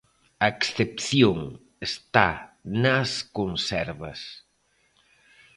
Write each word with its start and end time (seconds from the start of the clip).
A 0.43 0.47
excepción 0.55 1.37
está 1.89 2.29
nas 2.83 3.11
conservas. 3.37 4.19